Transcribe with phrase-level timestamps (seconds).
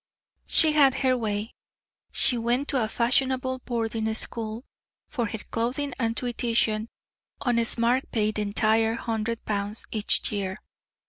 [0.47, 1.53] She had her way;
[2.11, 4.65] she went to a fashionable boarding school.
[5.09, 6.89] For her clothing and tuition
[7.39, 10.59] honest Mark paid the entire hundred pounds each year.